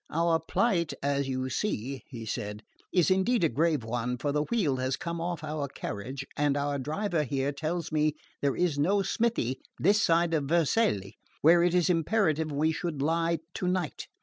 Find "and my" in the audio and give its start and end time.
6.35-6.79